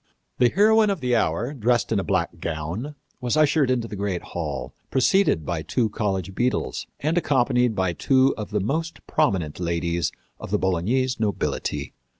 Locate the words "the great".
3.87-4.23